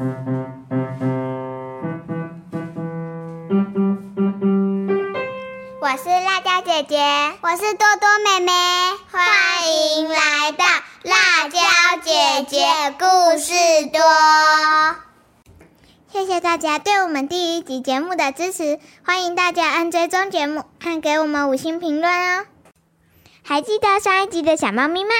[0.00, 0.06] 我
[5.98, 6.96] 是辣椒姐姐，
[7.42, 8.50] 我是多多妹妹，
[9.10, 9.20] 欢
[9.70, 10.64] 迎来到
[11.02, 11.60] 辣椒
[12.02, 12.64] 姐姐
[12.98, 13.04] 故
[13.36, 13.52] 事
[13.92, 14.00] 多。
[16.10, 22.46] 谢谢大家对我们第一集节目的支持，欢迎大家按追踪节目看给我们五星评论哦。
[23.42, 25.10] 还记得上一集的小猫咪吗？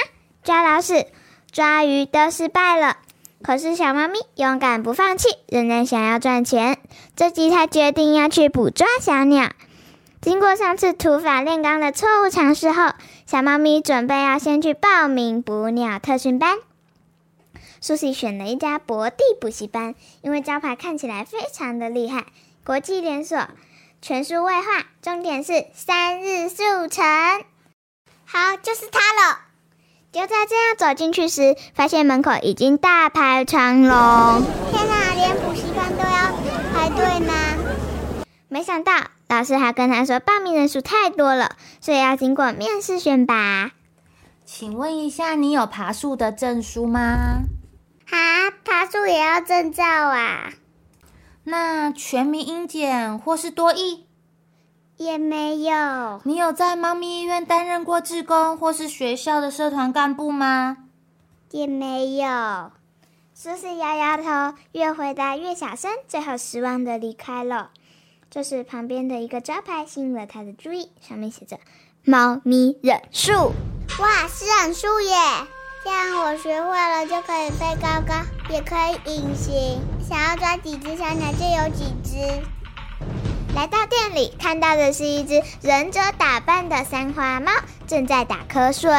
[0.43, 1.05] 抓老鼠、
[1.51, 2.97] 抓鱼都失败了，
[3.43, 6.77] 可是小猫咪勇敢不放弃，仍然想要赚钱。
[7.15, 9.51] 这集它决定要去捕抓小鸟。
[10.21, 12.93] 经过上次土法炼钢的错误尝试后，
[13.25, 16.59] 小猫咪准备要先去报名捕鸟特训班。
[17.81, 22.27] 苏西选了一家博地补习班，因为招牌看起来非常的厉害，
[22.63, 23.47] 国际连锁，
[24.03, 27.03] 全书外化，重点是三日速成。
[28.25, 29.39] 好，就是它了。
[30.11, 34.43] 就在这样走进去时，发现门口已经大排长龙。
[34.69, 36.33] 天哪，连补习班都要
[36.73, 37.33] 排队吗？
[38.49, 38.91] 没想到
[39.29, 43.71] 老师还跟他说，报名人数太多了，所以要经过面试选拔。
[44.45, 47.43] 请问一下，你有爬树的证书吗？
[48.09, 50.51] 啊，爬树也要证照啊？
[51.45, 54.07] 那全民英检或是多益？
[55.03, 56.21] 也没有。
[56.23, 60.77] 你有在猫咪医院担任过志工或是学校的社团干部吗？
[61.49, 62.71] 也没有。
[63.33, 67.71] 苏西摇摇头，越回答越小声，最后失望的离开了。
[68.29, 71.57] 这时，旁边的一个招牌吸引了他的注意，上面写着
[72.05, 73.51] “猫咪忍术”。
[73.99, 75.15] 哇，是忍术耶！
[75.83, 78.21] 这样我学会了就可以飞高高，
[78.53, 79.81] 也可以隐形。
[80.07, 82.60] 想要抓几只小鸟就有几只。
[83.53, 87.51] 来到店里，看到的是一只忍者打扮的三花猫，
[87.85, 88.89] 正在打瞌睡。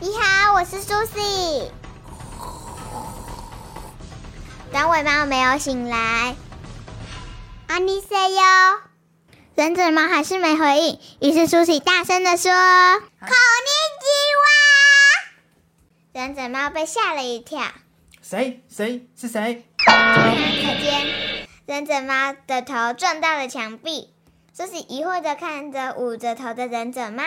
[0.00, 1.70] 你好，我是苏西。
[4.72, 6.34] 短尾猫没有醒来。
[7.68, 8.42] 阿尼塞哟，
[9.54, 14.06] 忍者猫还是没回应，于是苏西大声的说：“口尼基
[14.42, 14.44] 哇！”
[16.20, 17.62] 忍者猫被吓了一跳。
[18.20, 18.60] 谁？
[18.68, 19.06] 谁？
[19.16, 19.64] 是谁？
[19.86, 20.34] 突然
[20.82, 21.06] 间，
[21.66, 24.10] 忍者猫的头撞到了墙壁。
[24.52, 27.22] 苏西疑惑的看着捂着头的忍者猫：“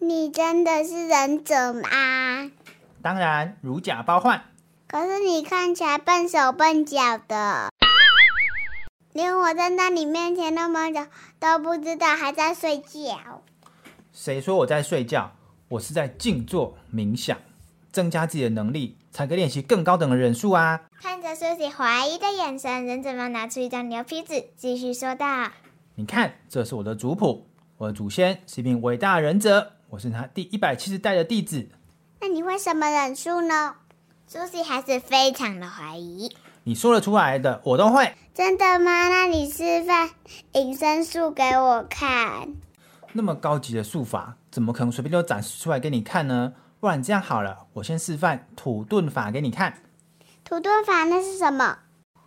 [0.00, 2.50] 你真的是忍者吗
[3.00, 4.42] ？”“当然，如假包换。
[4.88, 7.68] ”“可是你看起来笨手笨脚的。”
[9.14, 11.06] 连我站在你面前那么久
[11.38, 13.42] 都不知道还在睡觉。
[14.12, 15.30] 谁说我在睡觉？
[15.68, 17.38] 我是在静坐冥想，
[17.96, 20.82] 增加自己的能力，才可以练习更高等的忍术啊！
[21.00, 25.50] 看着苏西怀疑的眼神，忍者猫拿出一张牛皮纸，继续说道
[25.96, 27.46] ：“你看，这是我的族谱，
[27.78, 31.70] 我的祖先是一名伟大忍者，我是他第一百七十代的弟子。
[32.20, 33.76] 那你会什么忍术呢？”
[34.28, 36.36] 苏西还是非常的怀疑。
[36.64, 38.12] 你说得出来的，我都会。
[38.34, 39.08] 真的吗？
[39.08, 40.10] 那你示范
[40.52, 42.52] 隐身术给我看。
[43.14, 46.52] 那么高级的术法，怎么可能随便就展示出来给你看呢？
[46.86, 49.82] 不然这样好了，我先示范土遁法给你看。
[50.44, 51.78] 土遁法那是什么？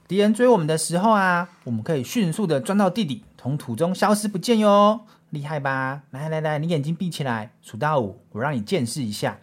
[0.06, 5.06] 敌人追我们的时候啊，我们可以迅速的钻到地底，从土中消失不见哟。
[5.30, 6.02] 厉害吧？
[6.12, 9.40] 来来来，你眼睛闭起来，数到五，我让你见识一下。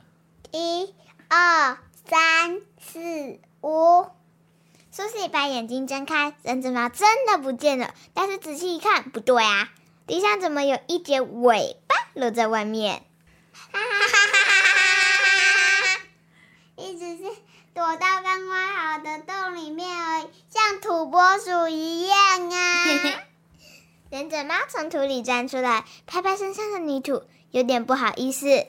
[0.53, 0.93] 一、
[1.29, 4.05] 二、三、四、五。
[4.91, 7.95] 苏西把眼睛睁开，忍者猫真的不见了。
[8.13, 9.71] 但是仔细一看，不对啊，
[10.07, 13.05] 地上怎么有一截尾巴露在外面？
[13.73, 14.07] 哈哈！
[16.77, 17.25] 一直是
[17.97, 22.19] 躲到刚挖好的洞里面而已，像土拨鼠一样
[22.51, 22.85] 啊！
[24.11, 28.67] 忍者猫从土里钻出来，拍拍身上的泥土，有点不好意思。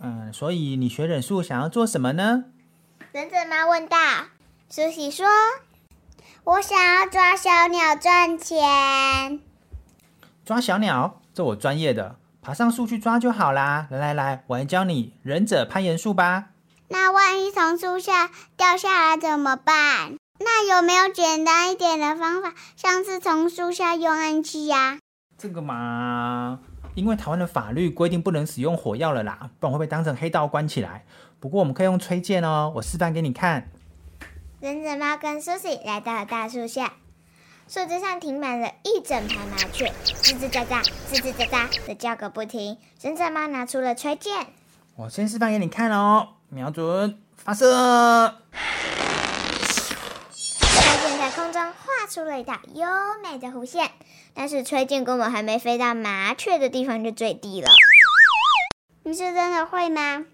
[0.00, 2.46] 嗯，所以你学忍术想要做什么呢？
[3.12, 3.96] 忍者猫问道。
[4.68, 5.24] 苏西说
[6.42, 9.40] ：“我想要抓小鸟赚钱。
[10.44, 13.86] 抓小鸟，这我专业的，爬上树去抓就好啦。
[13.92, 16.48] 来来来，我来教你忍者攀岩术吧。
[16.88, 20.16] 那万一从树下掉下来怎么办？
[20.38, 24.98] 那有没有简单一点的方法，像是从树下用暗器呀？
[25.38, 26.60] 这个嘛，
[26.94, 31.04] 因为台湾的法律规定不能使用火药了啦，不然会被当成黑道关起来。
[31.40, 33.68] 不过我们可以用吹箭哦，我示范给你看。”
[34.60, 36.94] 忍者猫跟 Susie 来到了大树下，
[37.68, 39.92] 树枝上停满了一整排麻雀，
[40.22, 42.78] 吱吱喳喳、吱吱喳喳的叫个不停。
[43.00, 44.46] 忍者猫拿出了吹箭，
[44.96, 48.36] 我先示范给你看哦，瞄准，发射。
[50.32, 52.86] 吹剑在空中画出了一道优
[53.22, 53.90] 美的弧线，
[54.32, 57.68] 但是崔健根本还没飞到麻雀的地方就坠地了。
[59.02, 60.24] 你是真的会吗？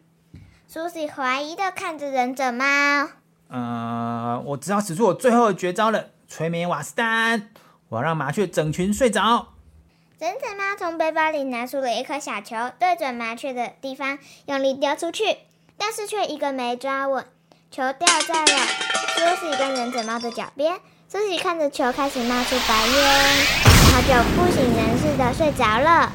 [0.68, 2.64] 苏西怀疑的看着忍者猫。
[3.48, 7.50] 呃，我只好使出我最后的绝招了——催眠瓦斯丹。
[7.88, 9.48] 我要让麻雀整群睡着。
[10.18, 15.36] 忍者猫从背包里拿出了一颗小球，对准麻雀的地方用力丢出去，
[15.84, 17.26] 但是却一个没抓稳，
[17.72, 18.60] 球掉在了
[19.16, 20.78] 苏西跟忍者猫的脚边。
[21.08, 22.94] 苏西看着球开始冒出白烟，
[23.64, 26.12] 然后就不省人事的睡着了。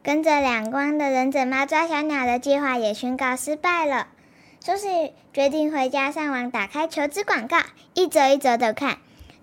[0.00, 4.06] 跟着两光的忍者猫抓小鸟的计划也宣告失败了。
[4.60, 7.58] 苏西决定回家上网打开求职广告，
[7.94, 8.98] 一则一则的看。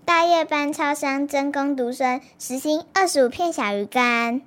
[0.06, 4.40] 大夜班超商真工读生，时薪二十五片小鱼干。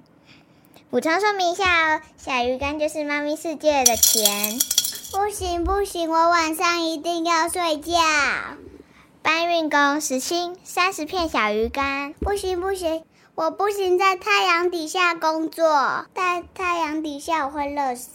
[0.89, 4.57] 补充说明一下哦，小鱼干就是猫咪世界的钱。
[5.11, 7.91] 不行不行，我晚上一定要睡觉。
[9.21, 12.13] 搬运工时薪三十片小鱼干。
[12.13, 13.03] 不行不行，
[13.35, 18.11] 我不行在太阳底下工作，在太阳底下我会热死。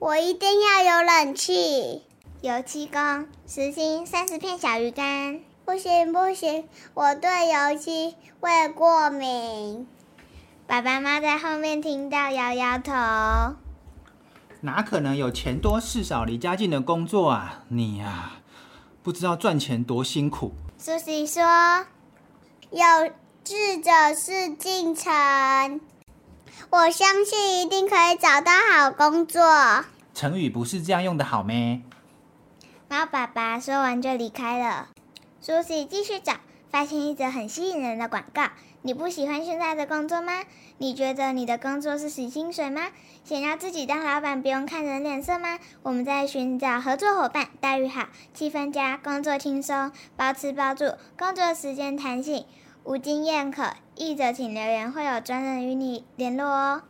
[0.00, 2.02] 我一定要有冷气。
[2.40, 5.40] 油漆工时薪三十片小鱼干。
[5.64, 9.86] 不行不行，我对油漆会过敏。
[10.68, 12.92] 爸爸妈妈在后面听到，摇摇头。
[14.62, 17.62] 哪可能有钱多事少离家近的工作啊？
[17.68, 18.32] 你呀、
[19.00, 20.52] 不知道赚钱多辛苦。
[20.76, 21.44] 苏西说
[22.70, 23.12] 有
[23.44, 25.80] 志者事竟成，
[26.70, 29.40] 我相信一定可以找到好工作。
[30.14, 31.80] 成语不是这样用的，好咩
[32.90, 34.88] ？：“猫爸爸。”说完就离开了。
[35.40, 36.32] 苏西继续找，
[36.76, 38.50] 发现一则很吸引人的广告。
[38.82, 40.44] 你不喜欢现在的工作吗？
[40.76, 42.88] 你觉得你的工作是洗薪水吗？
[43.24, 45.58] 想要自己当老板，不用看人脸色吗？
[45.82, 52.44] 我们在寻找合作伙伴，待遇好，气氛佳，工作轻松，包吃包住，工作时间弹性，
[52.84, 53.72] 无经验可。
[53.94, 56.82] 译者请留言，会有专人与你联络哦。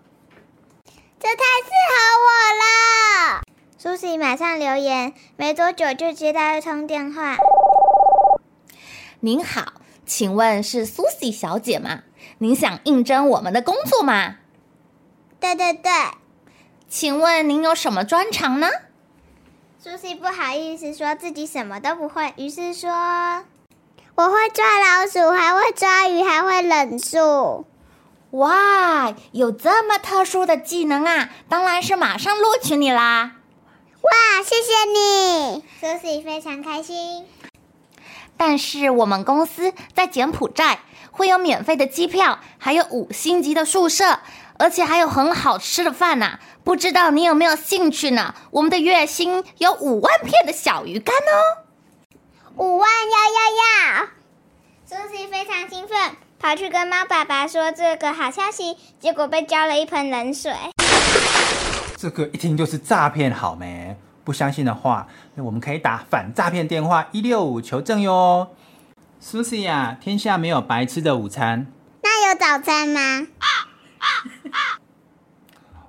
[1.20, 3.42] 这太适合我了。
[3.78, 7.36] 苏西马上留言，没多久就接到一通电话。
[9.26, 9.72] 您好，
[10.06, 12.04] 请问是 Susie 小姐吗？
[12.38, 14.36] 您想应征我们的工作吗？
[15.40, 15.90] 对对对，
[16.88, 18.68] 请问您有什么专长呢？
[19.82, 22.88] 苏西不好意思说自己什么都不会，于是说
[24.14, 27.66] 我会抓老鼠，还会抓鱼，还会忍术。
[28.30, 31.30] 哇，有这么特殊的技能啊！
[31.48, 33.32] 当然是马上录取你啦。
[34.02, 35.64] 哇，谢谢你！
[35.80, 37.26] 苏西非常开心。
[38.36, 40.80] 但是我们公司在柬埔寨
[41.10, 44.20] 会有免费的机票，还有五星级的宿舍，
[44.58, 48.34] 而且还有很好吃的饭呐、不知道你有没有兴趣呢？
[48.50, 51.64] 我们的月薪有五万片的小鱼干哦。
[52.56, 54.06] 五万要要要！
[54.86, 60.52] 苏西非常兴奋，跑去跟猫爸爸说这个好消息，结果被浇了一盆冷水。
[61.96, 63.96] 这个一听就是诈骗，好没？
[64.26, 65.06] 不相信的话，
[65.36, 68.48] 那我们可以打反诈骗电话一六五求证哟。
[69.22, 71.68] Susie 呀，天下没有白吃的午餐，
[72.02, 73.28] 那有早餐吗？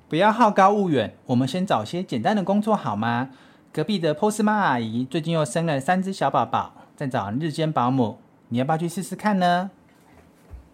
[0.07, 3.29] 不要好高骛远，我们先找些简单的工作好吗？
[3.73, 9.71] 隔壁的 POS 妈阿姨最近又生了三只小宝宝，在找日间保姆，你要不要去试试看呢？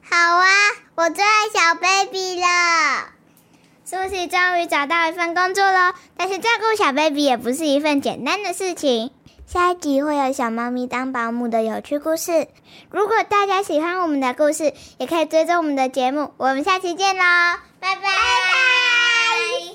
[0.04, 0.46] 好啊，
[0.96, 3.14] 我最爱小 baby 了。
[3.94, 9.12] 苏西终于找到一份工作了，但是照顾小 baby 也不是一份简单的事情。
[9.46, 12.48] 下一集会有小猫咪当保姆的有趣故事。
[12.90, 16.32] 如果大家喜欢我们的故事，也可以追踪我们的节目。
[16.38, 17.22] 我们下期见喽，
[17.80, 18.02] 拜拜。
[18.02, 18.83] 拜拜。